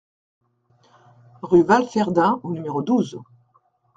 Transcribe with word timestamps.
Rue 1.43 1.61
Walferdin 1.61 2.39
au 2.41 2.53
numéro 2.53 2.81
douze 2.81 3.19